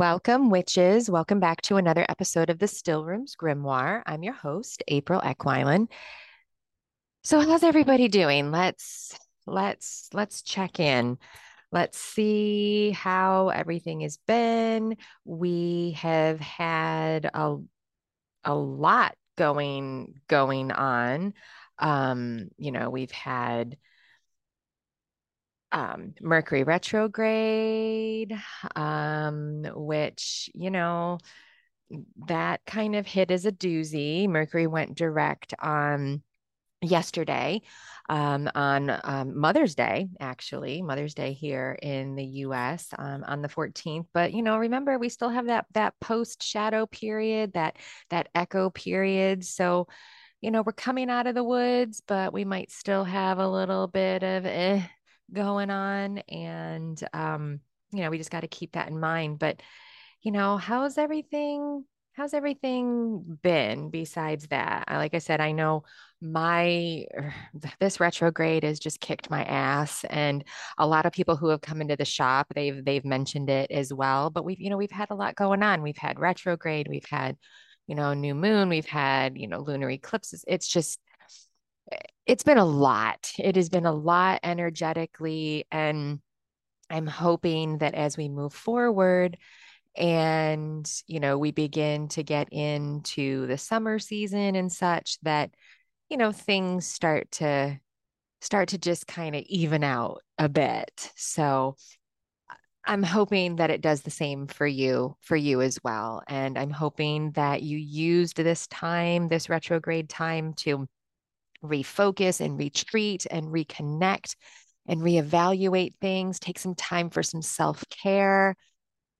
[0.00, 1.10] welcome, witches.
[1.10, 4.02] Welcome back to another episode of the Stillroom's Grimoire.
[4.06, 5.88] I'm your host, April Eckwilen.
[7.22, 8.50] So, how's everybody doing?
[8.50, 9.14] Let's
[9.46, 11.18] let's let's check in.
[11.70, 14.96] Let's see how everything has been.
[15.26, 17.58] We have had a
[18.42, 21.34] a lot going going on.
[21.78, 23.76] Um, you know, we've had
[25.72, 28.36] um, Mercury retrograde,
[28.76, 31.18] um, which, you know,
[32.26, 34.28] that kind of hit as a doozy.
[34.28, 36.22] Mercury went direct on
[36.82, 37.60] yesterday
[38.08, 42.88] um, on um, Mother's Day, actually, Mother's Day here in the U.S.
[42.98, 44.06] Um, on the 14th.
[44.12, 47.76] But you know, remember we still have that that post shadow period, that
[48.10, 49.44] that echo period.
[49.44, 49.88] So,
[50.40, 53.86] you know, we're coming out of the woods, but we might still have a little
[53.86, 54.82] bit of eh,
[55.32, 56.18] going on.
[56.28, 57.60] And, um,
[57.92, 59.38] you know, we just got to keep that in mind.
[59.38, 59.62] But,
[60.22, 61.84] you know, how's everything?
[62.12, 64.84] How's everything been besides that?
[64.88, 65.84] Like I said, I know
[66.20, 67.06] my
[67.80, 70.44] this retrograde has just kicked my ass and
[70.78, 73.92] a lot of people who have come into the shop they've they've mentioned it as
[73.92, 77.06] well but we've you know we've had a lot going on we've had retrograde we've
[77.08, 77.36] had
[77.86, 81.00] you know new moon we've had you know lunar eclipses it's just
[82.26, 83.32] it's been a lot.
[83.38, 85.66] It has been a lot energetically.
[85.70, 86.20] And
[86.88, 89.36] I'm hoping that as we move forward
[89.96, 95.50] and, you know, we begin to get into the summer season and such, that,
[96.08, 97.78] you know, things start to
[98.40, 101.12] start to just kind of even out a bit.
[101.16, 101.76] So
[102.86, 106.22] I'm hoping that it does the same for you, for you as well.
[106.26, 110.88] And I'm hoping that you used this time, this retrograde time to
[111.62, 114.34] refocus and retreat and reconnect
[114.86, 118.56] and reevaluate things, take some time for some self care.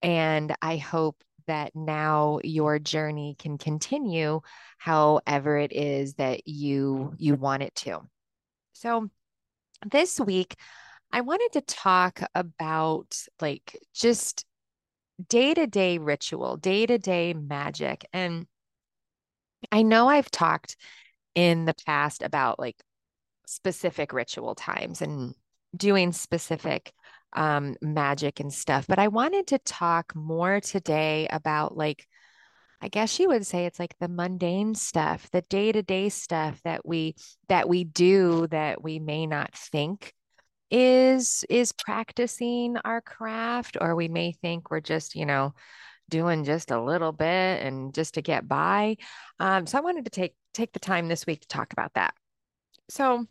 [0.02, 4.40] And I hope that now your journey can continue
[4.78, 8.00] however it is that you you want it to.
[8.72, 9.10] So
[9.90, 10.54] this week
[11.12, 14.44] I wanted to talk about like just
[15.28, 18.46] day-to-day ritual, day-to-day magic and
[19.70, 20.76] I know I've talked
[21.34, 22.76] in the past about like
[23.46, 25.34] specific ritual times and
[25.76, 26.92] doing specific
[27.32, 28.86] um, magic and stuff.
[28.86, 32.06] But I wanted to talk more today about like,
[32.80, 37.14] I guess you would say it's like the mundane stuff, the day-to-day stuff that we
[37.48, 40.12] that we do that we may not think
[40.70, 45.52] is is practicing our craft or we may think we're just, you know,
[46.08, 48.96] doing just a little bit and just to get by.
[49.38, 52.14] Um, so I wanted to take take the time this week to talk about that.
[52.88, 53.26] So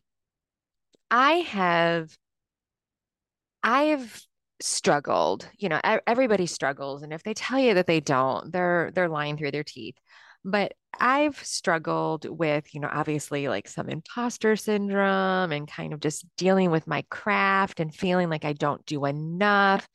[1.11, 2.17] I have
[3.63, 4.21] I've
[4.61, 9.09] struggled, you know, everybody struggles and if they tell you that they don't, they're they're
[9.09, 9.95] lying through their teeth.
[10.45, 16.25] But I've struggled with, you know, obviously like some imposter syndrome and kind of just
[16.37, 19.87] dealing with my craft and feeling like I don't do enough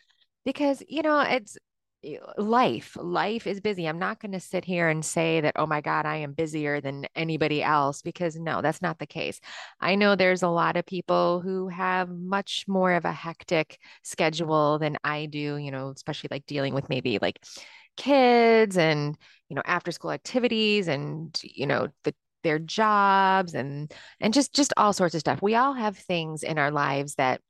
[0.44, 1.56] because, you know, it's
[2.04, 3.86] Eh, life life is busy.
[3.86, 6.80] I'm not going to sit here and say that oh my god i am busier
[6.80, 9.40] than anybody else because no that's not the case.
[9.80, 14.78] I know there's a lot of people who have much more of a hectic schedule
[14.78, 17.40] than i do you know especially like dealing with maybe like
[17.96, 19.16] kids and
[19.48, 24.72] you know after school activities and you know the their jobs and and just just
[24.76, 25.42] all sorts of stuff.
[25.42, 27.40] We all have things in our lives that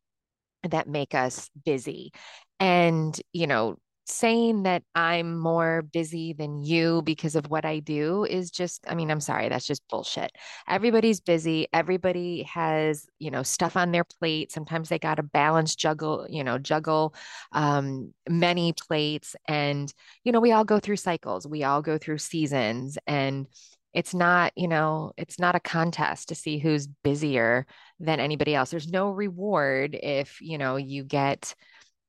[0.71, 2.13] that make us busy.
[2.61, 8.25] And you know saying that I'm more busy than you because of what I do
[8.25, 10.31] is just, I mean, I'm sorry, that's just bullshit.
[10.69, 11.69] Everybody's busy.
[11.73, 14.53] Everybody has, you know, stuff on their plate.
[14.53, 17.15] Sometimes they got to balance, juggle, you know, juggle
[17.53, 19.37] um, many plates.
[19.49, 19.93] And,
[20.23, 22.99] you know, we all go through cycles, we all go through seasons.
[23.07, 23.47] And
[23.95, 27.65] it's not, you know, it's not a contest to see who's busier
[28.01, 28.71] than anybody else.
[28.71, 31.55] There's no reward if, you know, you get,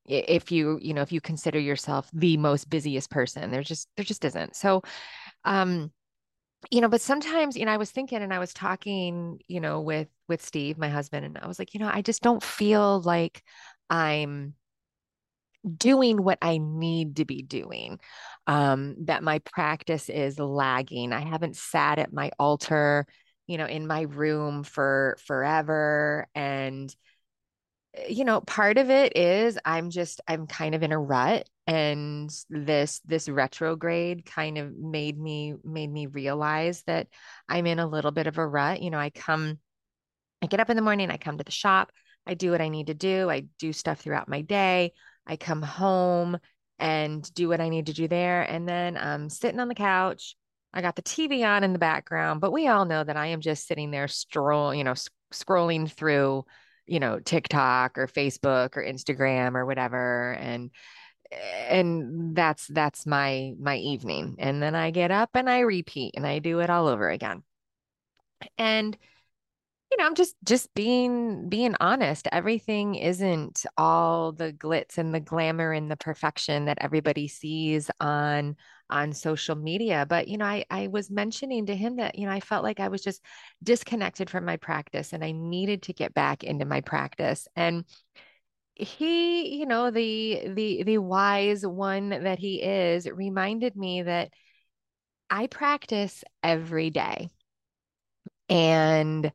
[0.08, 4.04] if you you know if you consider yourself the most busiest person there just there
[4.04, 4.56] just isn't.
[4.56, 4.82] So
[5.44, 5.90] um
[6.70, 9.80] you know but sometimes you know i was thinking and i was talking you know
[9.80, 13.00] with with steve my husband and i was like you know i just don't feel
[13.02, 13.42] like
[13.90, 14.54] i'm
[15.76, 17.98] doing what i need to be doing
[18.46, 21.12] um that my practice is lagging.
[21.12, 23.06] I haven't sat at my altar
[23.46, 26.94] you know in my room for forever and
[28.08, 32.30] you know, part of it is I'm just I'm kind of in a rut and
[32.48, 37.08] this this retrograde kind of made me made me realize that
[37.48, 38.82] I'm in a little bit of a rut.
[38.82, 39.58] You know, I come
[40.42, 41.90] I get up in the morning, I come to the shop,
[42.26, 44.92] I do what I need to do, I do stuff throughout my day,
[45.26, 46.38] I come home
[46.78, 48.42] and do what I need to do there.
[48.42, 50.36] And then I'm sitting on the couch.
[50.74, 53.40] I got the TV on in the background, but we all know that I am
[53.40, 54.94] just sitting there stroll, you know,
[55.32, 56.44] scrolling through,
[56.86, 60.32] you know, TikTok or Facebook or Instagram or whatever.
[60.32, 60.70] And
[61.68, 64.36] and that's that's my my evening.
[64.38, 67.42] And then I get up and I repeat and I do it all over again.
[68.58, 68.96] And
[69.90, 72.26] you know, I'm just just being being honest.
[72.32, 78.56] Everything isn't all the glitz and the glamour and the perfection that everybody sees on
[78.90, 80.04] on social media.
[80.08, 82.80] But you know, I I was mentioning to him that, you know, I felt like
[82.80, 83.22] I was just
[83.62, 87.46] disconnected from my practice and I needed to get back into my practice.
[87.54, 87.84] And
[88.74, 94.30] he, you know, the the the wise one that he is, reminded me that
[95.30, 97.30] I practice every day.
[98.48, 99.32] And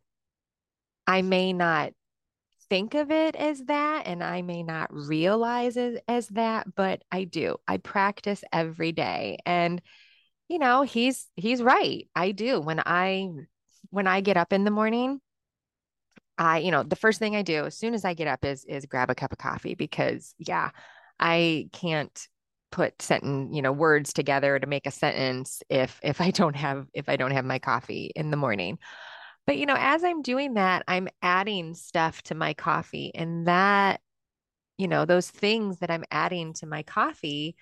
[1.07, 1.93] I may not
[2.69, 7.25] think of it as that and I may not realize it as that, but I
[7.25, 7.57] do.
[7.67, 9.39] I practice every day.
[9.45, 9.81] And
[10.47, 12.07] you know, he's he's right.
[12.15, 12.59] I do.
[12.59, 13.29] When I
[13.89, 15.21] when I get up in the morning,
[16.37, 18.65] I, you know, the first thing I do as soon as I get up is
[18.65, 20.71] is grab a cup of coffee because yeah,
[21.19, 22.27] I can't
[22.71, 26.87] put sentence, you know, words together to make a sentence if if I don't have
[26.93, 28.79] if I don't have my coffee in the morning.
[29.51, 33.11] But, you know, as I'm doing that, I'm adding stuff to my coffee.
[33.13, 33.99] And that,
[34.77, 37.57] you know, those things that I'm adding to my coffee,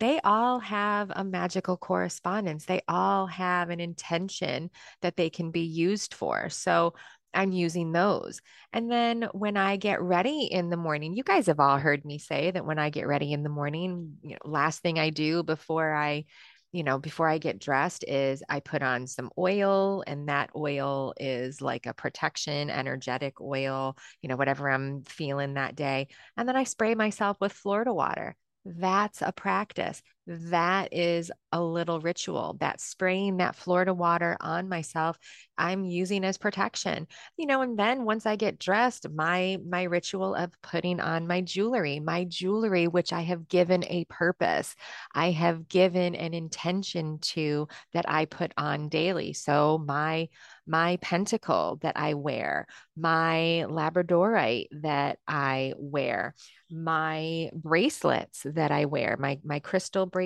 [0.00, 2.64] they all have a magical correspondence.
[2.64, 4.70] They all have an intention
[5.00, 6.48] that they can be used for.
[6.48, 6.94] So
[7.32, 8.40] I'm using those.
[8.72, 12.18] And then when I get ready in the morning, you guys have all heard me
[12.18, 15.44] say that when I get ready in the morning, you know, last thing I do
[15.44, 16.24] before I
[16.72, 21.14] you know, before I get dressed is I put on some oil and that oil
[21.18, 26.08] is like a protection energetic oil, you know, whatever I'm feeling that day.
[26.36, 28.36] And then I spray myself with Florida water.
[28.64, 30.02] That's a practice.
[30.30, 32.58] That is a little ritual.
[32.60, 35.18] That spraying that Florida water on myself,
[35.56, 37.06] I'm using as protection.
[37.38, 41.40] You know, and then once I get dressed, my my ritual of putting on my
[41.40, 44.76] jewelry, my jewelry which I have given a purpose.
[45.14, 49.32] I have given an intention to that I put on daily.
[49.32, 50.28] So my
[50.66, 52.66] my pentacle that I wear,
[52.96, 56.34] my labradorite that I wear,
[56.70, 60.17] my bracelets that I wear, my my crystal bracelets,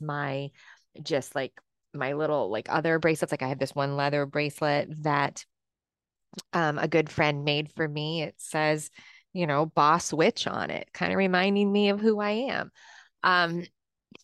[0.00, 0.50] my
[1.02, 1.52] just like
[1.94, 3.32] my little like other bracelets.
[3.32, 5.44] Like I have this one leather bracelet that
[6.52, 8.22] um, a good friend made for me.
[8.22, 8.90] It says,
[9.32, 12.70] you know, boss witch on it, kind of reminding me of who I am.
[13.22, 13.64] Um,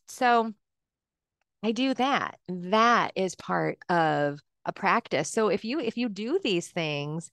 [0.08, 0.52] so
[1.62, 2.38] I do that.
[2.48, 5.30] That is part of a practice.
[5.30, 7.30] So if you if you do these things,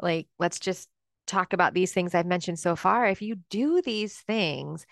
[0.00, 0.88] like let's just
[1.26, 3.06] talk about these things I've mentioned so far.
[3.06, 4.86] If you do these things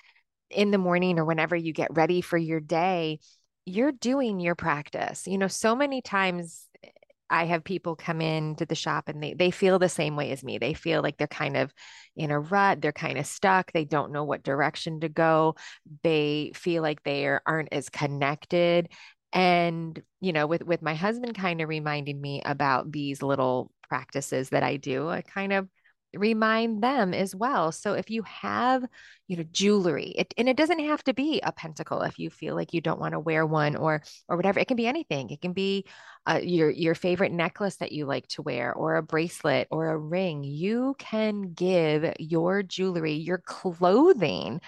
[0.50, 3.18] in the morning or whenever you get ready for your day,
[3.64, 5.26] you're doing your practice.
[5.26, 6.88] You know, so many times eh,
[7.28, 10.44] I have people come into the shop and they they feel the same way as
[10.44, 10.58] me.
[10.58, 11.72] They feel like they're kind of
[12.16, 15.56] in a rut, they're kind of stuck, they don't know what direction to go.
[16.02, 18.88] They feel like they are, aren't as connected.
[19.32, 24.50] And, you know, with with my husband kind of reminding me about these little practices
[24.50, 25.68] that I do, I kind of
[26.14, 27.72] remind them as well.
[27.72, 28.84] So if you have,
[29.28, 32.54] you know, jewelry, it, and it doesn't have to be a pentacle if you feel
[32.54, 34.60] like you don't want to wear one or or whatever.
[34.60, 35.30] It can be anything.
[35.30, 35.84] It can be
[36.26, 39.98] uh, your your favorite necklace that you like to wear or a bracelet or a
[39.98, 40.44] ring.
[40.44, 44.60] You can give your jewelry, your clothing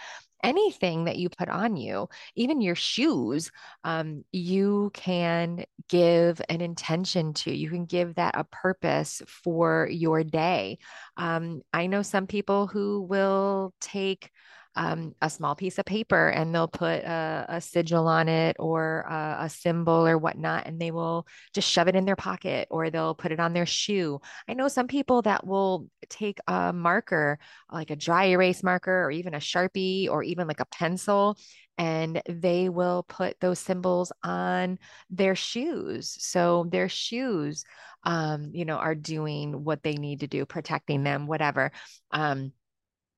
[0.43, 3.51] anything that you put on you, even your shoes,
[3.85, 7.55] um, you can give an intention to.
[7.55, 10.79] You can give that a purpose for your day.
[11.17, 14.31] Um, I know some people who will take
[14.79, 19.01] um, a small piece of paper and they'll put a, a sigil on it or
[19.01, 22.89] a, a, symbol or whatnot, and they will just shove it in their pocket or
[22.89, 24.21] they'll put it on their shoe.
[24.49, 27.41] I know some people that will take a marker,
[27.73, 31.37] like a dry erase marker or even a Sharpie or even like a pencil,
[31.77, 34.79] and they will put those symbols on
[35.11, 36.17] their shoes.
[36.21, 37.65] So their shoes,
[38.05, 41.73] um, you know, are doing what they need to do, protecting them, whatever.
[42.13, 42.53] Um,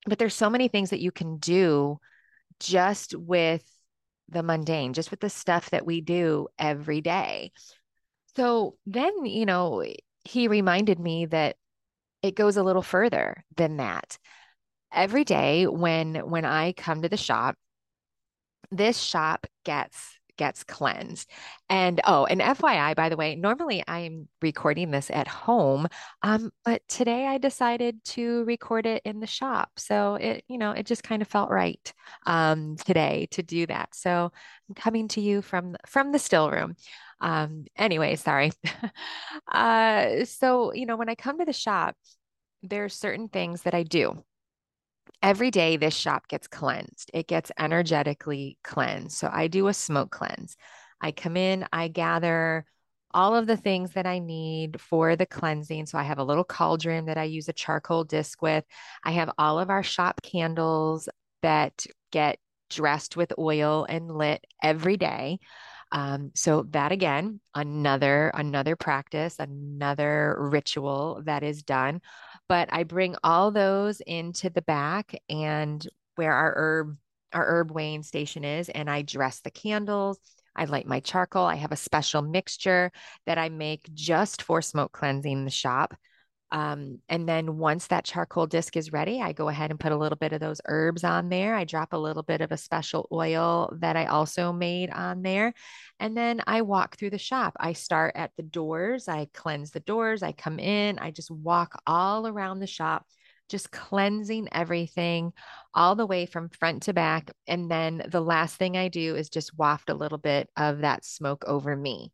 [0.07, 1.99] but there's so many things that you can do
[2.59, 3.64] just with
[4.28, 7.52] the mundane, just with the stuff that we do every day.
[8.37, 9.85] So then, you know,
[10.25, 11.57] he reminded me that
[12.23, 14.19] it goes a little further than that.
[14.92, 17.57] Every day when when I come to the shop,
[18.71, 21.28] this shop gets gets cleansed.
[21.68, 25.87] And oh, and FYI, by the way, normally I'm recording this at home,
[26.23, 29.68] um, but today I decided to record it in the shop.
[29.76, 31.92] So it, you know, it just kind of felt right
[32.25, 33.94] um, today to do that.
[33.94, 34.32] So
[34.66, 36.75] I'm coming to you from from the Stillroom.
[37.20, 38.50] Um, anyway, sorry.
[39.52, 41.97] uh, so you know, when I come to the shop,
[42.62, 44.25] there's certain things that I do
[45.22, 47.10] every day this shop gets cleansed.
[47.12, 49.16] It gets energetically cleansed.
[49.16, 50.56] So I do a smoke cleanse.
[51.00, 52.64] I come in, I gather
[53.12, 55.86] all of the things that I need for the cleansing.
[55.86, 58.64] So I have a little cauldron that I use a charcoal disc with.
[59.02, 61.08] I have all of our shop candles
[61.42, 65.38] that get dressed with oil and lit every day.
[65.92, 72.00] Um, so that again, another another practice, another ritual that is done
[72.50, 76.99] but I bring all those into the back and where our herb
[77.33, 80.19] our herb weighing station is and I dress the candles.
[80.57, 81.47] I light my charcoal.
[81.47, 82.90] I have a special mixture
[83.25, 85.95] that I make just for smoke cleansing the shop.
[86.52, 89.97] Um, and then once that charcoal disc is ready, I go ahead and put a
[89.97, 91.54] little bit of those herbs on there.
[91.54, 95.54] I drop a little bit of a special oil that I also made on there.
[96.00, 97.54] And then I walk through the shop.
[97.61, 101.80] I start at the doors, I cleanse the doors, I come in, I just walk
[101.87, 103.07] all around the shop,
[103.49, 105.33] just cleansing everything
[105.75, 107.30] all the way from front to back.
[107.47, 111.04] And then the last thing I do is just waft a little bit of that
[111.04, 112.12] smoke over me.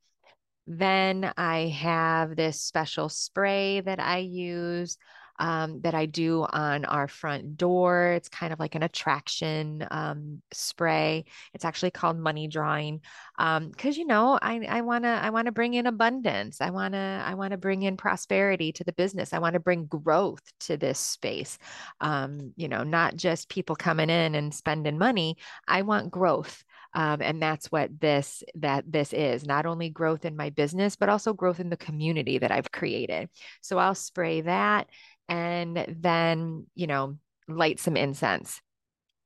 [0.66, 4.99] Then I have this special spray that I use
[5.38, 8.12] um, that I do on our front door.
[8.12, 11.26] It's kind of like an attraction um, spray.
[11.54, 13.00] It's actually called money drawing
[13.37, 16.61] because um, you know I I want to I want to bring in abundance.
[16.61, 19.32] I want to I want to bring in prosperity to the business.
[19.32, 21.58] I want to bring growth to this space.
[22.00, 25.37] Um, you know, not just people coming in and spending money.
[25.68, 26.64] I want growth.
[26.97, 31.11] Um, and that's what this that this is not only growth in my business but
[31.11, 33.29] also growth in the community that i've created.
[33.61, 34.88] So i'll spray that
[35.29, 38.61] and then you know light some incense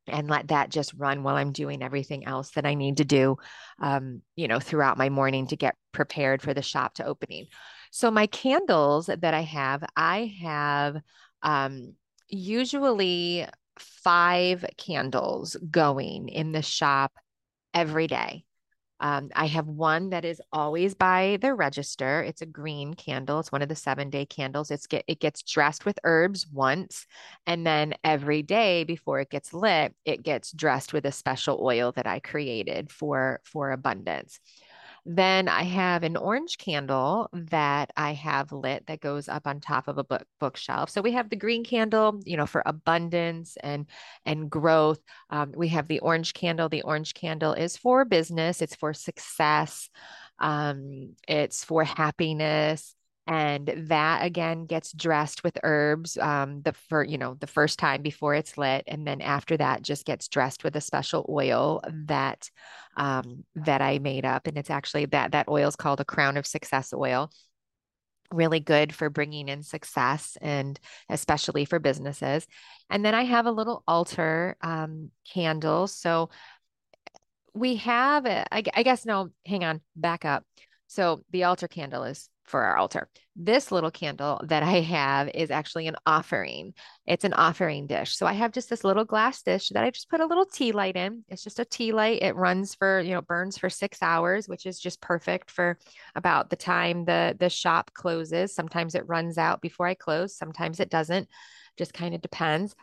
[0.08, 3.36] and let that just run while i'm doing everything else that i need to do
[3.80, 7.46] um, you know throughout my morning to get prepared for the shop to opening.
[7.92, 10.96] So my candles that i have i have
[11.42, 11.94] um,
[12.28, 13.46] usually
[13.78, 17.12] five candles going in the shop
[17.74, 18.44] every day.
[19.00, 22.22] Um, I have one that is always by the register.
[22.22, 23.40] It's a green candle.
[23.40, 24.70] It's one of the seven day candles.
[24.70, 27.06] It's get it gets dressed with herbs once,
[27.46, 31.92] and then every day before it gets lit, it gets dressed with a special oil
[31.92, 34.38] that I created for for abundance.
[35.06, 39.88] Then I have an orange candle that I have lit that goes up on top
[39.88, 40.90] of a book bookshelf.
[40.90, 43.86] So we have the green candle, you know, for abundance and
[44.24, 45.00] and growth.
[45.30, 46.68] Um, we have the orange candle.
[46.68, 48.62] The orange candle is for business.
[48.62, 49.88] It's for success.
[50.38, 52.94] Um, it's for happiness
[53.26, 58.02] and that again gets dressed with herbs um, the for you know the first time
[58.02, 58.84] before it's lit.
[58.86, 62.50] And then after that just gets dressed with a special oil that
[62.96, 64.46] um, that i made up.
[64.46, 67.30] And it's actually that that oil is called a crown of success oil.
[68.32, 72.46] Really good for bringing in success and especially for businesses.
[72.88, 75.86] And then i have a little altar um, candle.
[75.86, 76.30] So
[77.54, 80.44] we have I, I guess no hang on back up.
[80.86, 83.08] So the altar candle is for our altar.
[83.36, 86.74] This little candle that I have is actually an offering.
[87.06, 88.16] It's an offering dish.
[88.16, 90.72] So I have just this little glass dish that I just put a little tea
[90.72, 91.24] light in.
[91.28, 92.22] It's just a tea light.
[92.22, 95.78] It runs for, you know, burns for six hours, which is just perfect for
[96.14, 98.54] about the time the the shop closes.
[98.54, 100.36] Sometimes it runs out before I close.
[100.36, 101.28] Sometimes it doesn't.
[101.78, 102.74] Just kind of depends.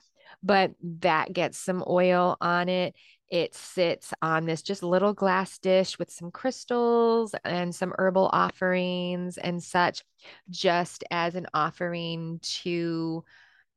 [0.44, 0.72] But
[1.02, 2.96] that gets some oil on it
[3.30, 9.38] it sits on this just little glass dish with some crystals and some herbal offerings
[9.38, 10.04] and such,
[10.50, 13.24] just as an offering to,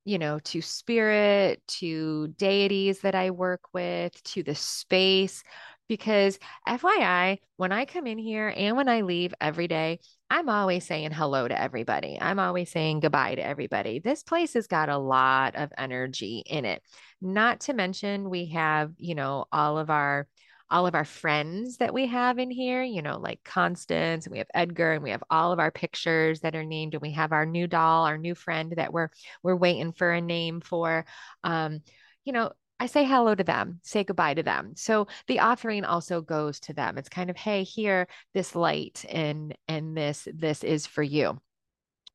[0.04, 5.42] you know, to spirit, to deities that I work with, to the space.
[5.90, 9.98] Because FYI, when I come in here and when I leave every day,
[10.30, 12.16] I'm always saying hello to everybody.
[12.20, 13.98] I'm always saying goodbye to everybody.
[13.98, 16.80] This place has got a lot of energy in it.
[17.20, 20.28] Not to mention we have, you know, all of our
[20.70, 24.38] all of our friends that we have in here, you know, like Constance, and we
[24.38, 27.32] have Edgar, and we have all of our pictures that are named, and we have
[27.32, 29.08] our new doll, our new friend that we're
[29.42, 31.04] we're waiting for a name for.
[31.42, 31.80] Um,
[32.24, 34.72] you know, I say hello to them, say goodbye to them.
[34.74, 36.96] So the offering also goes to them.
[36.96, 41.38] It's kind of, hey, here, this light and and this this is for you.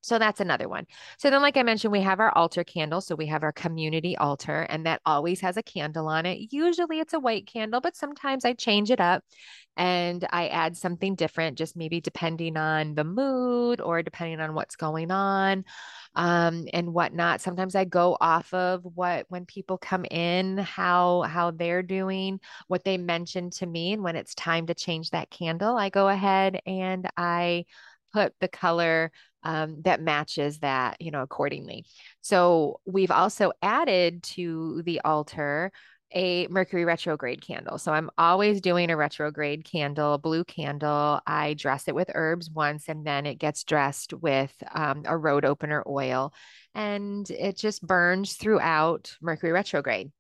[0.06, 0.86] So that's another one.
[1.18, 3.02] So then, like I mentioned, we have our altar candle.
[3.02, 6.54] So we have our community altar, and that always has a candle on it.
[6.54, 9.24] Usually it's a white candle, but sometimes I change it up
[9.76, 14.76] and I add something different, just maybe depending on the mood or depending on what's
[14.76, 15.66] going on
[16.16, 17.42] um, and whatnot.
[17.42, 22.84] Sometimes I go off of what when people come in, how how they're doing, what
[22.84, 26.62] they mentioned to me, and when it's time to change that candle, I go ahead
[26.66, 27.66] and I
[28.16, 29.12] put the color
[29.44, 31.86] um, that matches that, you know, accordingly.
[32.22, 35.72] So we've also added to the altar
[36.14, 37.78] a Mercury retrograde candle.
[37.78, 41.20] So I'm always doing a retrograde candle, blue candle.
[41.28, 45.44] I dress it with herbs once and then it gets dressed with um, a road
[45.44, 46.34] opener oil
[46.74, 50.12] and it just burns throughout Mercury retrograde.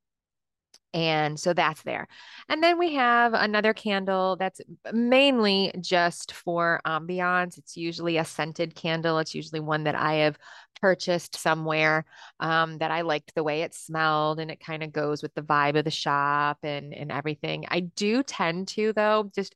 [0.95, 2.07] And so that's there.
[2.47, 4.61] And then we have another candle that's
[4.93, 7.57] mainly just for ambiance.
[7.57, 9.19] It's usually a scented candle.
[9.19, 10.37] It's usually one that I have
[10.79, 12.05] purchased somewhere
[12.39, 15.41] um, that I liked the way it smelled and it kind of goes with the
[15.41, 17.65] vibe of the shop and, and everything.
[17.67, 19.53] I do tend to, though, just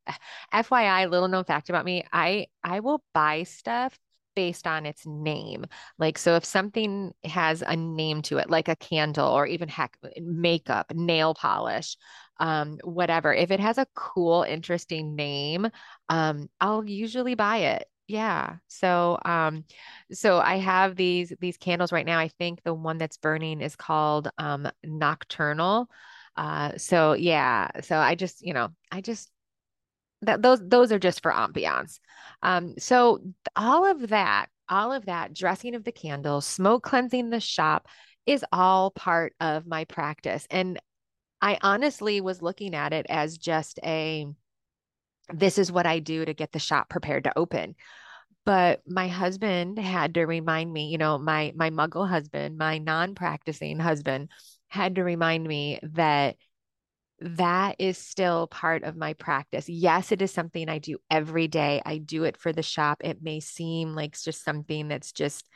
[0.54, 3.98] FYI, little known fact about me, I I will buy stuff
[4.40, 5.66] based on its name.
[5.98, 9.98] Like, so if something has a name to it, like a candle or even heck,
[10.22, 11.98] makeup, nail polish,
[12.40, 15.68] um, whatever, if it has a cool, interesting name,
[16.08, 17.84] um, I'll usually buy it.
[18.08, 18.56] Yeah.
[18.70, 19.66] So, um,
[20.12, 22.18] so I have these these candles right now.
[22.18, 25.90] I think the one that's burning is called um Nocturnal.
[26.38, 27.82] Uh, so yeah.
[27.82, 29.30] So I just, you know, I just
[30.22, 32.00] that those those are just for ambiance.
[32.44, 33.20] Um, so
[33.56, 37.88] all of that, all of that dressing of the candles, smoke cleansing the shop
[38.26, 40.46] is all part of my practice.
[40.52, 40.80] And
[41.42, 44.28] I honestly was looking at it as just a
[45.34, 47.76] this is what I do to get the shop prepared to open.
[48.46, 53.80] But my husband had to remind me, you know, my my muggle husband, my non-practicing
[53.80, 54.30] husband
[54.68, 56.36] had to remind me that
[57.22, 59.68] that is still part of my practice.
[59.68, 61.82] Yes, it is something I do every day.
[61.86, 63.02] I do it for the shop.
[63.04, 65.48] It may seem like it's just something that's just,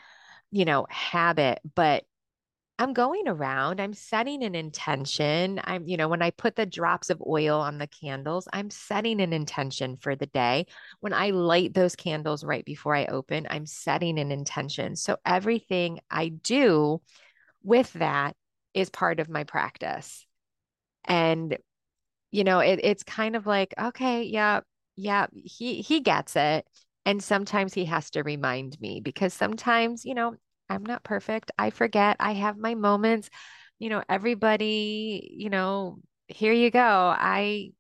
[0.52, 2.04] you know, habit, but
[2.80, 5.62] I'm going around, I'm setting an intention.
[5.64, 9.22] I'm, you know, when I put the drops of oil on the candles, I'm setting
[9.22, 10.66] an intention for the day.
[11.00, 14.96] When I light those candles right before I open, I'm setting an intention.
[14.96, 17.00] So everything I do
[17.64, 18.36] with that
[18.74, 20.26] is part of my practice.
[21.06, 21.58] And,
[22.32, 24.62] you know, it, it's kind of like, okay, yeah,
[24.96, 26.68] yeah, he he gets it.
[27.06, 30.36] And sometimes he has to remind me because sometimes, you know,
[30.70, 31.52] I'm not perfect.
[31.58, 32.18] I forget.
[32.20, 33.30] I have my moments.
[33.80, 36.80] You know, everybody, you know, here you go.
[36.80, 37.72] I,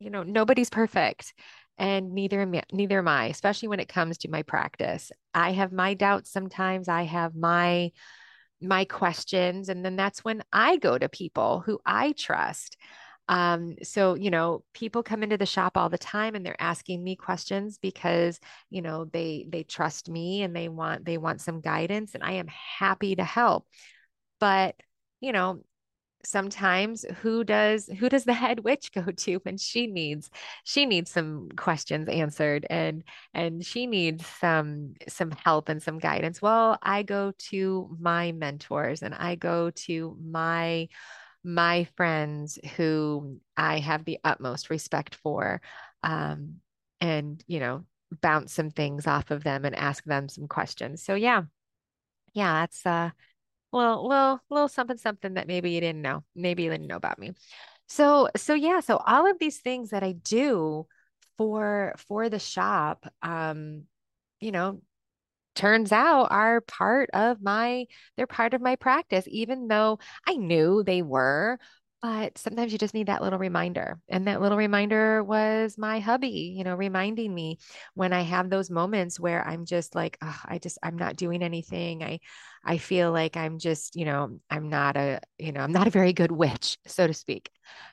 [0.00, 1.34] you know, nobody's perfect.
[1.78, 5.10] And neither am neither am I, especially when it comes to my practice.
[5.34, 6.88] I have my doubts sometimes.
[6.88, 7.90] I have my
[8.64, 9.68] my questions.
[9.68, 12.76] And then that's when I go to people who I trust.
[13.28, 17.02] Um, so, you know, people come into the shop all the time and they're asking
[17.02, 21.60] me questions because, you know, they they trust me and they want they want some
[21.60, 23.66] guidance and I am happy to help.
[24.40, 24.76] But,
[25.20, 25.62] you know,
[26.26, 30.30] sometimes who does who does the head witch go to when she needs
[30.64, 36.40] she needs some questions answered and and she needs some some help and some guidance.
[36.42, 40.88] Well i go to my mentors and i go to my
[41.42, 45.60] my friends who i have the utmost respect for
[46.02, 46.56] um
[47.00, 47.84] and you know
[48.20, 51.02] bounce some things off of them and ask them some questions.
[51.02, 51.42] So yeah.
[52.32, 53.10] Yeah that's uh
[53.74, 56.22] well, little, little something, something that maybe you didn't know.
[56.36, 57.32] Maybe you didn't know about me.
[57.88, 60.86] So, so yeah, so all of these things that I do
[61.36, 63.82] for for the shop, um,
[64.40, 64.80] you know,
[65.56, 70.84] turns out are part of my they're part of my practice, even though I knew
[70.84, 71.58] they were.
[72.04, 73.98] But sometimes you just need that little reminder.
[74.10, 77.56] And that little reminder was my hubby, you know, reminding me
[77.94, 81.42] when I have those moments where I'm just like, oh, I just, I'm not doing
[81.42, 82.04] anything.
[82.04, 82.20] I,
[82.62, 85.90] I feel like I'm just, you know, I'm not a, you know, I'm not a
[85.90, 87.48] very good witch, so to speak.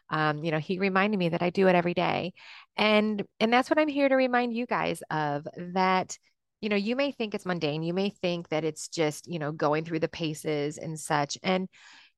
[0.09, 2.33] Um, you know, he reminded me that I do it every day.
[2.75, 6.17] And, and that's what I'm here to remind you guys of that
[6.59, 7.81] you know, you may think it's mundane.
[7.81, 11.35] You may think that it's just, you know, going through the paces and such.
[11.41, 11.67] And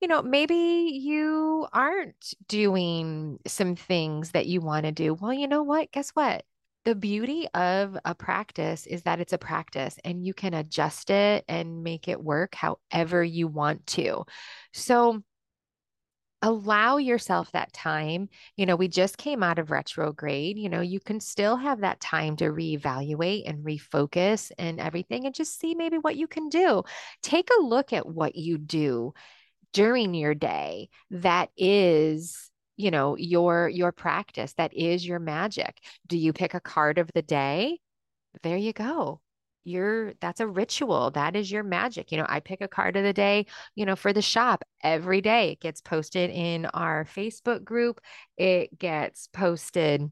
[0.03, 5.13] you know, maybe you aren't doing some things that you want to do.
[5.13, 5.93] Well, you know what?
[5.93, 6.43] Guess what?
[6.83, 11.45] The beauty of a practice is that it's a practice and you can adjust it
[11.47, 14.25] and make it work however you want to.
[14.73, 15.23] So,
[16.41, 18.27] allow yourself that time.
[18.57, 20.57] You know, we just came out of retrograde.
[20.57, 25.33] You know, you can still have that time to reevaluate and refocus and everything and
[25.33, 26.83] just see maybe what you can do.
[27.21, 29.13] Take a look at what you do
[29.73, 35.77] during your day that is you know your your practice that is your magic.
[36.07, 37.79] Do you pick a card of the day?
[38.41, 39.21] There you go.
[39.63, 41.11] You're that's a ritual.
[41.11, 42.11] That is your magic.
[42.11, 45.21] You know i pick a card of the day you know for the shop every
[45.21, 45.51] day.
[45.51, 48.01] It gets posted in our facebook group.
[48.37, 50.11] It gets posted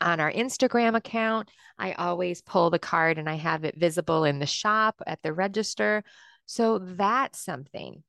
[0.00, 1.50] on our Instagram account.
[1.78, 5.32] I always pull the card and I have it visible in the shop at the
[5.32, 6.04] register.
[6.46, 8.02] So that's something.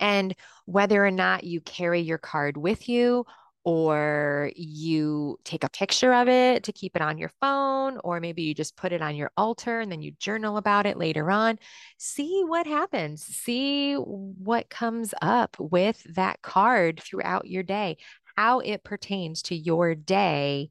[0.00, 0.34] And
[0.66, 3.26] whether or not you carry your card with you
[3.64, 8.42] or you take a picture of it to keep it on your phone, or maybe
[8.42, 11.58] you just put it on your altar and then you journal about it later on.
[11.98, 13.24] See what happens.
[13.24, 17.96] See what comes up with that card throughout your day,
[18.36, 20.70] how it pertains to your day.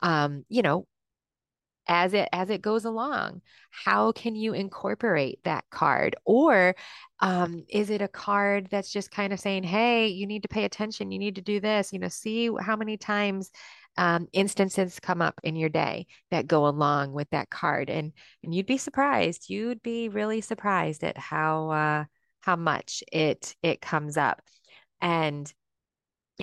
[0.00, 0.86] Um, you know,
[1.88, 6.16] as it as it goes along how can you incorporate that card?
[6.24, 6.74] Or
[7.20, 10.64] um, is it a card that's just kind of saying hey you need to pay
[10.64, 13.50] attention you need to do this you know see how many times
[13.96, 18.12] um, instances come up in your day that go along with that card and
[18.44, 22.04] and you'd be surprised you'd be really surprised at how uh,
[22.40, 24.40] how much it it comes up.
[25.00, 25.52] And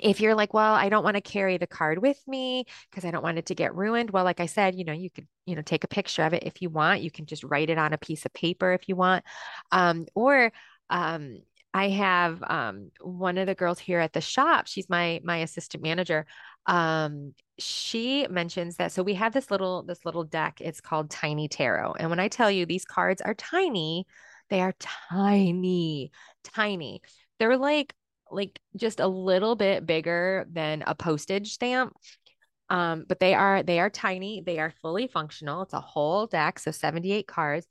[0.02, 3.10] if you're like, well, I don't want to carry the card with me because I
[3.10, 4.10] don't want it to get ruined.
[4.10, 6.42] Well, like I said, you know, you could, you know, take a picture of it
[6.44, 7.02] if you want.
[7.02, 9.24] You can just write it on a piece of paper if you want.
[9.72, 10.52] Um, or
[10.90, 11.38] um,
[11.72, 14.66] I have um, one of the girls here at the shop.
[14.66, 16.26] She's my my assistant manager.
[16.66, 20.60] Um, she mentions that so we have this little this little deck.
[20.60, 24.06] It's called Tiny Tarot, and when I tell you these cards are tiny,
[24.48, 26.12] they are tiny,
[26.44, 27.02] tiny.
[27.38, 27.94] They're like
[28.30, 31.94] like just a little bit bigger than a postage stamp.
[32.68, 35.62] Um, but they are they are tiny, they are fully functional.
[35.62, 37.66] It's a whole deck, so 78 cards.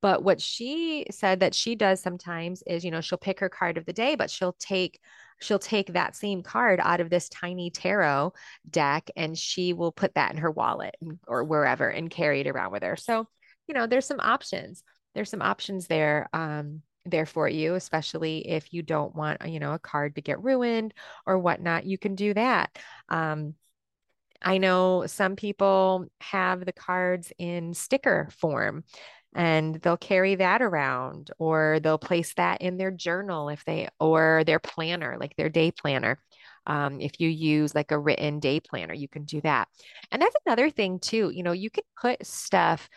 [0.00, 3.76] But what she said that she does sometimes is, you know, she'll pick her card
[3.76, 5.00] of the day, but she'll take
[5.40, 8.32] she'll take that same card out of this tiny tarot
[8.70, 10.94] deck and she will put that in her wallet
[11.26, 12.96] or wherever and carry it around with her.
[12.96, 13.26] So,
[13.66, 14.82] you know, there's some options.
[15.14, 16.28] There's some options there.
[16.32, 20.42] Um, there for you, especially if you don't want, you know, a card to get
[20.42, 20.94] ruined
[21.26, 21.86] or whatnot.
[21.86, 22.76] You can do that.
[23.08, 23.54] Um,
[24.42, 28.84] I know some people have the cards in sticker form
[29.34, 34.42] and they'll carry that around or they'll place that in their journal if they or
[34.46, 36.18] their planner, like their day planner.
[36.66, 39.68] Um, if you use like a written day planner, you can do that.
[40.10, 41.30] And that's another thing too.
[41.30, 42.88] You know, you can put stuff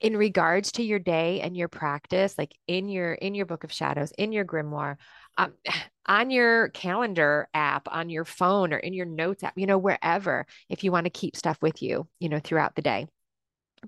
[0.00, 3.72] in regards to your day and your practice like in your in your book of
[3.72, 4.96] shadows in your grimoire
[5.38, 5.52] um,
[6.06, 10.46] on your calendar app on your phone or in your notes app you know wherever
[10.68, 13.06] if you want to keep stuff with you you know throughout the day.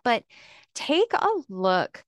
[0.05, 0.25] But
[0.75, 2.05] take a look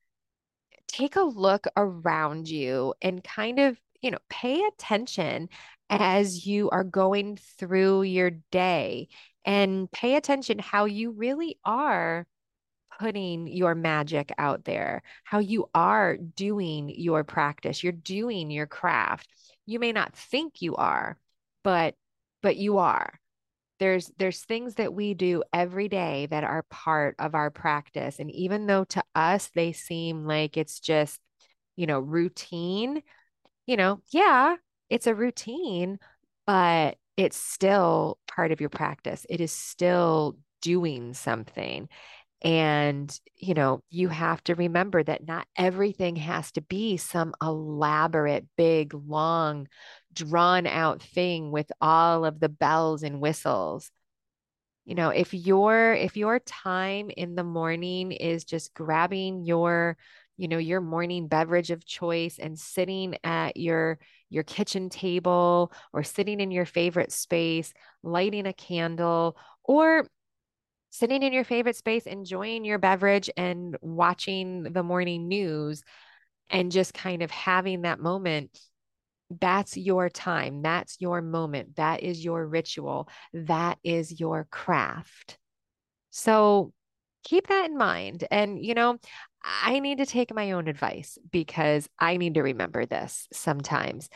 [0.89, 5.49] take a look around you and kind of you know pay attention
[5.89, 9.09] as you are going through your day
[9.45, 12.27] and pay attention how you really are
[13.01, 19.27] putting your magic out there, how you are doing your practice, you're doing your craft.
[19.65, 21.19] You may not think you are,
[21.65, 21.95] but
[22.43, 23.19] but you are.
[23.79, 28.31] There's there's things that we do every day that are part of our practice and
[28.33, 31.19] even though to us they seem like it's just,
[31.77, 33.03] you know, routine,
[33.67, 34.57] you know, yeah,
[34.91, 35.99] it's a routine,
[36.47, 39.25] but it's still part of your practice.
[39.31, 41.89] It is still doing something.
[42.43, 48.47] And, you know, you have to remember that not everything has to be some elaborate,
[48.57, 49.69] big, long,
[50.13, 53.91] drawn out thing with all of the bells and whistles.
[54.87, 59.97] You know, if your if your time in the morning is just grabbing your,
[60.37, 63.99] you know, your morning beverage of choice and sitting at your
[64.31, 67.73] your kitchen table or sitting in your favorite space,
[68.03, 70.07] lighting a candle, or
[70.91, 75.83] sitting in your favorite space, enjoying your beverage and watching the morning news
[76.51, 78.59] and just kind of having that moment.
[79.41, 80.63] That's your time.
[80.63, 81.77] That's your moment.
[81.77, 83.09] That is your ritual.
[83.33, 85.39] That is your craft.
[86.11, 86.73] So
[87.23, 88.25] keep that in mind.
[88.31, 88.99] And, you know,
[89.43, 94.09] I need to take my own advice because I need to remember this sometimes.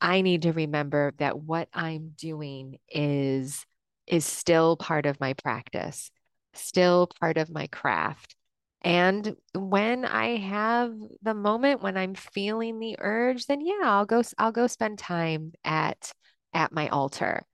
[0.00, 3.66] I need to remember that what I'm doing is
[4.06, 6.10] is still part of my practice,
[6.54, 8.36] still part of my craft.
[8.82, 14.22] And when I have the moment when I'm feeling the urge, then yeah, I'll go
[14.38, 16.12] I'll go spend time at
[16.52, 17.44] at my altar.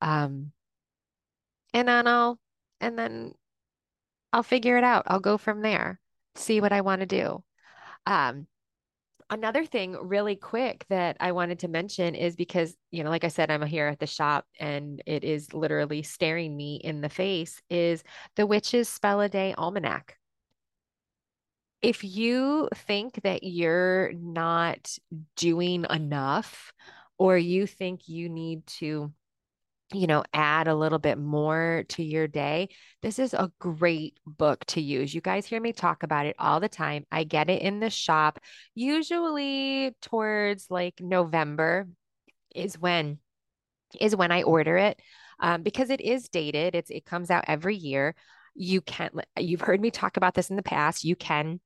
[0.00, 0.52] Um,
[1.74, 2.38] and then I'll
[2.80, 3.32] and then
[4.32, 5.04] I'll figure it out.
[5.06, 6.00] I'll go from there,
[6.34, 7.44] see what I want to do.
[8.06, 8.46] Um,
[9.30, 13.28] another thing really quick that I wanted to mention is because, you know, like I
[13.28, 17.62] said, I'm here at the shop and it is literally staring me in the face
[17.70, 18.02] is
[18.36, 20.16] the Witch's Spell a Day Almanac.
[21.80, 24.98] If you think that you're not
[25.36, 26.72] doing enough
[27.16, 29.12] or you think you need to
[29.92, 32.68] you know, add a little bit more to your day,
[33.02, 35.14] this is a great book to use.
[35.14, 37.06] You guys hear me talk about it all the time.
[37.10, 38.40] I get it in the shop,
[38.74, 41.88] usually towards like November
[42.54, 43.18] is when
[44.00, 45.00] is when I order it.
[45.40, 46.74] Um, because it is dated.
[46.74, 48.14] It's it comes out every year.
[48.54, 49.14] You can't.
[49.38, 51.04] you've heard me talk about this in the past.
[51.04, 51.60] You can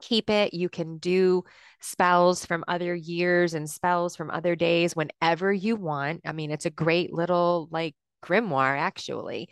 [0.00, 0.54] keep it.
[0.54, 1.44] You can do
[1.80, 6.22] spells from other years and spells from other days whenever you want.
[6.24, 9.48] I mean, it's a great little like grimoire, actually.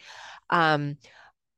[0.50, 0.96] Um,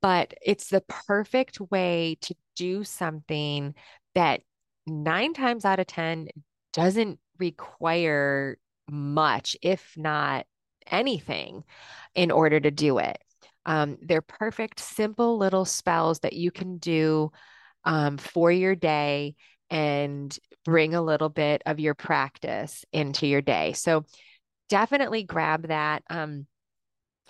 [0.02, 3.74] but it's the perfect way to do something
[4.14, 4.40] that
[4.86, 6.28] nine times out of 10
[6.72, 8.58] doesn't require
[8.90, 10.46] much, if not
[10.86, 11.64] anything,
[12.14, 13.18] in order to do it.
[13.66, 17.32] Um, they're perfect, simple little spells that you can do
[17.84, 19.34] um, for your day
[19.70, 23.72] and bring a little bit of your practice into your day.
[23.72, 24.04] So
[24.68, 26.02] definitely grab that.
[26.08, 26.46] Um,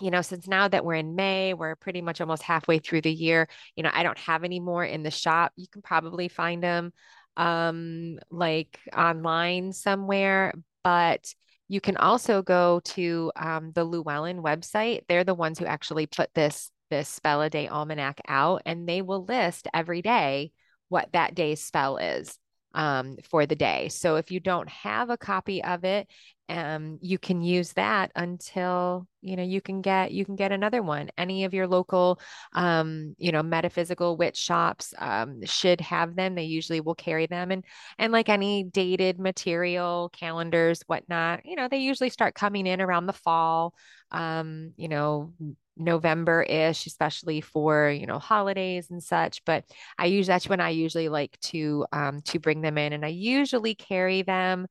[0.01, 3.13] you know, since now that we're in May, we're pretty much almost halfway through the
[3.13, 3.47] year.
[3.75, 5.53] You know, I don't have any more in the shop.
[5.55, 6.91] You can probably find them
[7.37, 11.33] um like online somewhere, but
[11.67, 15.01] you can also go to um, the Llewellyn website.
[15.07, 19.01] They're the ones who actually put this this spell a day almanac out, and they
[19.01, 20.51] will list every day
[20.89, 22.37] what that day's spell is
[22.73, 23.89] um, for the day.
[23.89, 26.07] So if you don't have a copy of it,
[26.49, 30.83] um, you can use that until you know you can get you can get another
[30.83, 31.09] one.
[31.17, 32.19] Any of your local,
[32.53, 36.35] um, you know, metaphysical witch shops um, should have them.
[36.35, 37.65] They usually will carry them, and
[37.97, 43.07] and like any dated material, calendars, whatnot, you know, they usually start coming in around
[43.07, 43.73] the fall.
[44.11, 45.33] Um, you know,
[45.77, 49.43] November-ish, especially for, you know, holidays and such.
[49.45, 49.65] But
[49.97, 52.93] I use that's when I usually like to um to bring them in.
[52.93, 54.67] And I usually carry them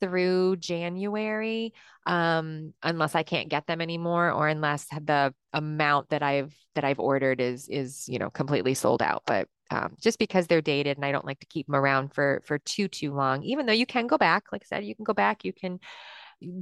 [0.00, 1.72] through January,
[2.06, 7.00] um, unless I can't get them anymore or unless the amount that I've that I've
[7.00, 9.22] ordered is is, you know, completely sold out.
[9.26, 12.42] But um, just because they're dated and I don't like to keep them around for
[12.44, 15.04] for too too long, even though you can go back, like I said, you can
[15.04, 15.78] go back, you can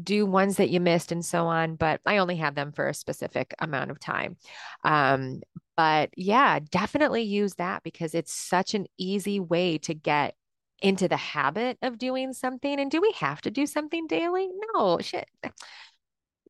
[0.03, 2.95] do ones that you missed and so on, but I only have them for a
[2.95, 4.37] specific amount of time.
[4.85, 5.41] Um,
[5.77, 10.35] but yeah, definitely use that because it's such an easy way to get
[10.81, 12.81] into the habit of doing something.
[12.81, 14.49] And do we have to do something daily?
[14.75, 15.29] No, shit.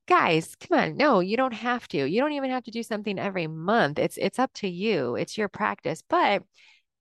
[0.07, 0.97] Guys, come on.
[0.97, 2.05] No, you don't have to.
[2.05, 3.99] You don't even have to do something every month.
[3.99, 5.15] It's it's up to you.
[5.17, 6.03] It's your practice.
[6.09, 6.43] But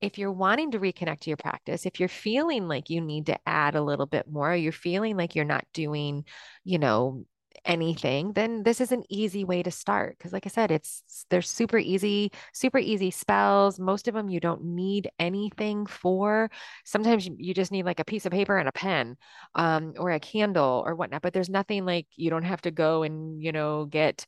[0.01, 3.37] if you're wanting to reconnect to your practice, if you're feeling like you need to
[3.45, 6.25] add a little bit more, you're feeling like you're not doing,
[6.63, 7.25] you know,
[7.65, 10.17] anything, then this is an easy way to start.
[10.17, 13.79] Because, like I said, it's they're super easy, super easy spells.
[13.79, 16.49] Most of them you don't need anything for.
[16.85, 19.17] Sometimes you just need like a piece of paper and a pen,
[19.55, 21.21] um, or a candle or whatnot.
[21.21, 24.25] But there's nothing like you don't have to go and you know get,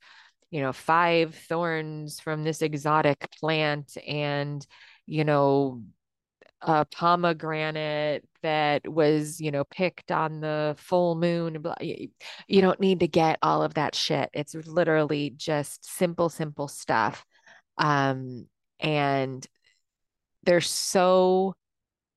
[0.49, 4.65] you know, five thorns from this exotic plant and
[5.07, 5.81] you know,
[6.61, 11.63] a pomegranate that was, you know, picked on the full moon.
[12.47, 14.29] You don't need to get all of that shit.
[14.33, 17.25] It's literally just simple, simple stuff.
[17.77, 18.47] Um,
[18.79, 19.45] and
[20.43, 21.55] they're so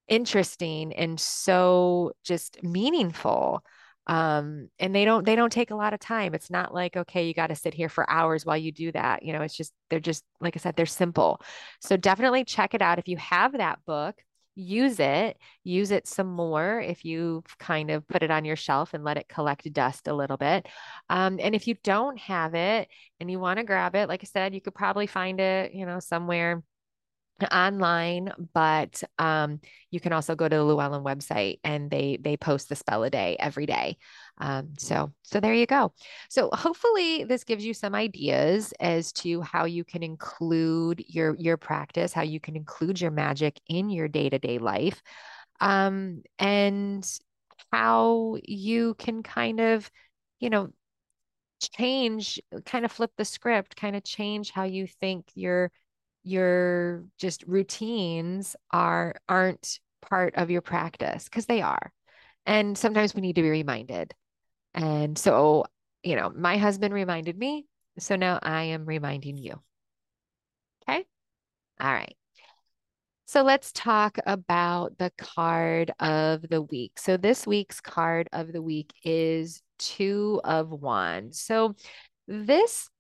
[0.09, 3.65] interesting and so just meaningful
[4.07, 7.27] um and they don't they don't take a lot of time it's not like okay
[7.27, 9.73] you got to sit here for hours while you do that you know it's just
[9.89, 11.41] they're just like i said they're simple
[11.81, 14.15] so definitely check it out if you have that book
[14.55, 18.95] use it use it some more if you've kind of put it on your shelf
[18.95, 20.67] and let it collect dust a little bit.
[21.09, 22.88] Um, and if you don't have it
[23.21, 25.87] and you want to grab it like i said you could probably find it you
[25.87, 26.62] know somewhere
[27.51, 32.68] online, but um, you can also go to the Llewellyn website and they they post
[32.68, 33.97] the spell a day every day.
[34.38, 35.92] Um, so so there you go.
[36.29, 41.57] So hopefully this gives you some ideas as to how you can include your your
[41.57, 45.03] practice, how you can include your magic in your day to day life,
[45.61, 47.07] um, and
[47.73, 49.90] how you can kind of
[50.38, 50.70] you know
[51.61, 55.70] change, kind of flip the script, kind of change how you think your
[56.25, 61.93] your just routines are aren't part of your practice because they are.
[62.47, 64.13] And sometimes we need to be reminded.
[64.75, 65.65] And so,
[66.03, 67.67] you know, my husband reminded me.
[67.99, 69.61] So now I am reminding you.
[70.89, 71.05] Okay.
[71.81, 72.17] All right.
[73.27, 76.99] So let's talk about the card of the week.
[76.99, 81.41] So this week's card of the week is two of wands.
[81.41, 81.75] So
[82.29, 82.91] this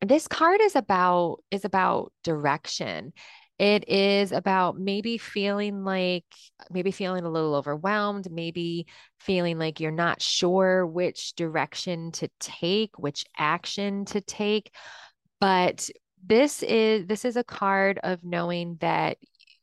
[0.00, 3.12] this card is about is about direction.
[3.58, 6.24] It is about maybe feeling like
[6.70, 8.86] maybe feeling a little overwhelmed, maybe
[9.18, 14.74] feeling like you're not sure which direction to take, which action to take.
[15.40, 15.90] But
[16.24, 19.18] this is this is a card of knowing that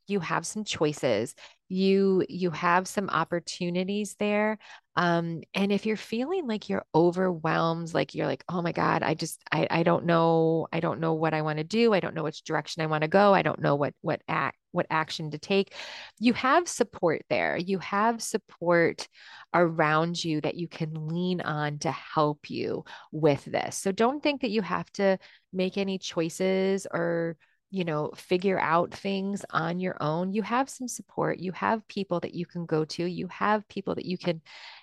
[0.08, 1.34] you have some choices
[1.68, 4.58] you you have some opportunities there
[4.96, 9.14] um, and if you're feeling like you're overwhelmed like you're like oh my god i
[9.14, 12.14] just i, I don't know i don't know what i want to do i don't
[12.14, 15.30] know which direction i want to go i don't know what what act what action
[15.30, 15.74] to take
[16.18, 17.56] you have support there.
[17.56, 19.08] You have support
[19.54, 23.76] around you that you can lean on to help you with this.
[23.76, 25.18] So don't think that you have to
[25.52, 27.36] make any choices or
[27.70, 31.38] you know, figure out things on your own, you have some support.
[31.38, 33.04] You have people that you can go to.
[33.04, 34.40] You have people that you can,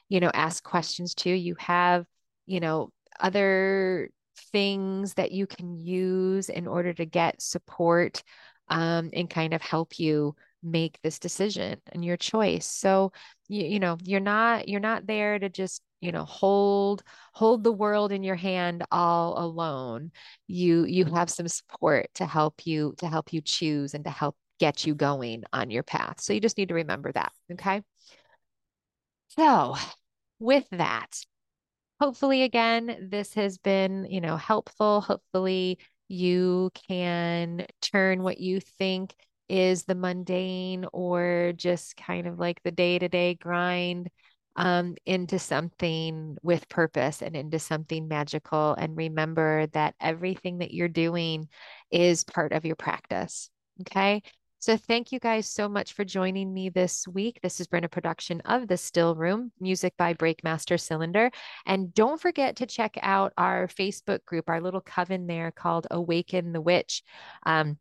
[0.09, 1.29] you know, ask questions to.
[1.29, 2.05] You have,
[2.45, 4.09] you know, other
[4.51, 8.21] things that you can use in order to get support
[8.69, 12.65] um, and kind of help you make this decision and your choice.
[12.65, 13.11] So,
[13.47, 17.71] you, you know, you're not you're not there to just you know hold hold the
[17.71, 20.11] world in your hand all alone.
[20.47, 24.35] You you have some support to help you to help you choose and to help
[24.59, 26.21] get you going on your path.
[26.21, 27.81] So you just need to remember that okay?
[29.29, 29.75] So
[30.39, 31.25] with that
[31.99, 35.01] hopefully again this has been you know helpful.
[35.01, 39.15] Hopefully you can turn what you think
[39.49, 44.09] is the mundane or just kind of like the day-to-day grind
[44.55, 48.73] um, into something with purpose and into something magical.
[48.73, 51.49] And remember that everything that you're doing
[51.91, 53.49] is part of your practice.
[53.81, 54.21] Okay.
[54.59, 57.39] So thank you guys so much for joining me this week.
[57.43, 61.29] This has been a production of The Stillroom, music by Breakmaster Cylinder.
[61.67, 66.51] And don't forget to check out our Facebook group, our little coven there called Awaken
[66.51, 67.03] the Witch.
[67.45, 67.77] Um,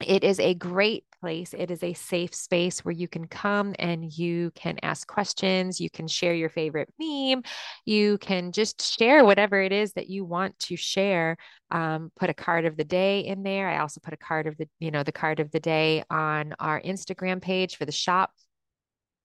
[0.00, 1.54] it is a great place.
[1.54, 5.80] It is a safe space where you can come and you can ask questions.
[5.80, 7.42] You can share your favorite meme.
[7.84, 11.36] You can just share whatever it is that you want to share.
[11.70, 13.68] Um, put a card of the day in there.
[13.68, 16.54] I also put a card of the, you know, the card of the day on
[16.60, 18.30] our Instagram page for the shop.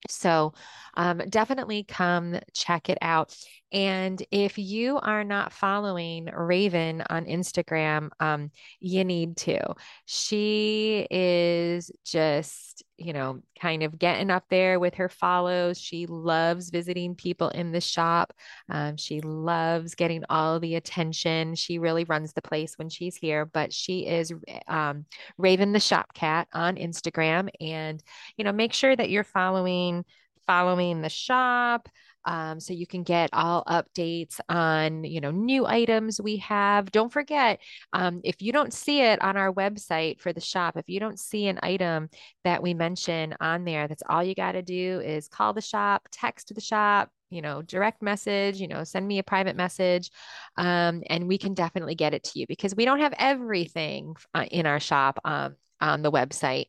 [0.10, 0.54] So
[0.96, 3.36] um, definitely come check it out.
[3.74, 9.74] And if you are not following Raven on Instagram, um, you need to.
[10.06, 15.80] She is just, you know, kind of getting up there with her follows.
[15.82, 18.32] She loves visiting people in the shop.
[18.70, 21.56] Um, she loves getting all the attention.
[21.56, 24.32] She really runs the place when she's here, but she is
[24.68, 25.06] um,
[25.40, 27.50] Raven the Shop Cat on Instagram.
[27.60, 28.04] And,
[28.38, 30.06] you know, make sure that you're following
[30.46, 31.90] following the shop.
[32.26, 36.92] Um, so you can get all updates on you know new items we have.
[36.92, 37.60] Don't forget
[37.94, 41.20] um, if you don't see it on our website for the shop if you don't
[41.20, 42.10] see an item
[42.44, 46.08] that we mention on there that's all you got to do is call the shop
[46.12, 50.12] text the shop you know direct message you know send me a private message
[50.58, 54.46] um, and we can definitely get it to you because we don't have everything uh,
[54.52, 56.68] in our shop um, on the website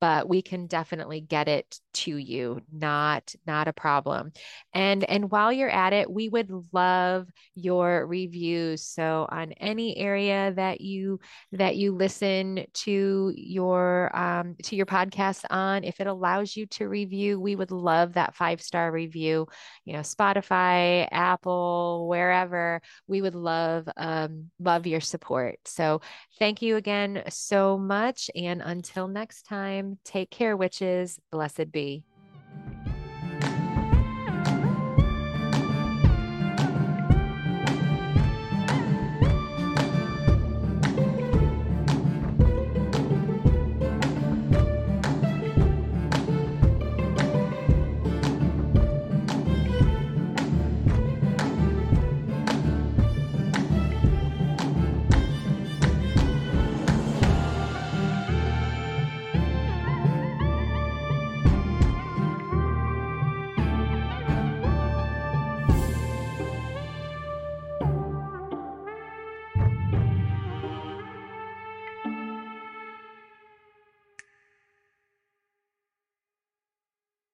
[0.00, 4.32] but we can definitely get it to you not not a problem.
[4.74, 8.82] And and while you're at it we would love your reviews.
[8.82, 11.20] So on any area that you
[11.52, 16.88] that you listen to your um to your podcast on if it allows you to
[16.88, 19.46] review we would love that five star review.
[19.84, 25.56] You know spotify apple wherever we would love um love your support.
[25.64, 26.00] So
[26.38, 29.46] thank you again so much and until next
[29.86, 29.98] time.
[30.04, 31.18] Take care, witches.
[31.30, 32.04] Blessed be.